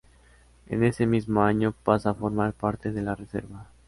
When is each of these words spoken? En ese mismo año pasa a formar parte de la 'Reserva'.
En 0.65 0.83
ese 0.83 1.05
mismo 1.05 1.43
año 1.43 1.75
pasa 1.83 2.09
a 2.09 2.13
formar 2.15 2.53
parte 2.55 2.91
de 2.91 3.03
la 3.03 3.13
'Reserva'. 3.13 3.69